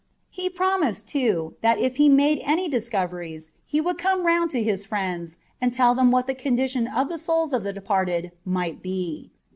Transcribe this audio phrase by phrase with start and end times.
[0.31, 4.83] He promised, too, that if he made any discoveries, he would come round to his
[4.83, 9.29] friends and tell them what the condition of the souls of the departed might be.